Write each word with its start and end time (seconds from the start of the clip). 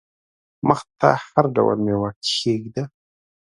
مخ 0.67 0.79
ته 0.99 1.09
هر 1.25 1.45
ډول 1.55 1.77
مېوه 1.85 2.09
کښېږده! 2.23 2.83